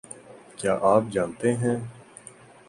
[0.57, 1.77] کیا آپ جانتے ہیں